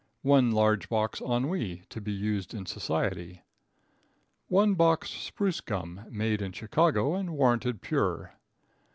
1 0.23 0.51
Large 0.51 0.89
Box 0.89 1.21
Ennui, 1.21 1.83
to 1.89 2.01
be 2.01 2.11
used 2.11 2.55
in 2.55 2.65
Society. 2.65 3.43
1 4.47 4.73
Box 4.73 5.11
Spruce 5.11 5.61
Gum, 5.61 6.05
made 6.09 6.41
in 6.41 6.51
Chicago 6.53 7.13
and 7.13 7.37
warranted 7.37 7.83
pure. 7.83 8.33